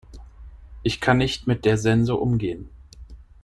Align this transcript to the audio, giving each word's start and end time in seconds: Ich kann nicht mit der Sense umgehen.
Ich 0.81 0.99
kann 0.99 1.17
nicht 1.19 1.45
mit 1.45 1.63
der 1.63 1.77
Sense 1.77 2.15
umgehen. 2.15 2.71